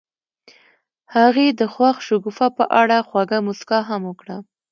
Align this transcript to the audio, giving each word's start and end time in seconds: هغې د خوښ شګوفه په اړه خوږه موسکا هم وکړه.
هغې 1.15 1.47
د 1.59 1.61
خوښ 1.73 1.97
شګوفه 2.07 2.47
په 2.57 2.63
اړه 2.81 2.97
خوږه 3.07 3.39
موسکا 3.47 3.79
هم 3.89 4.01
وکړه. 4.09 4.37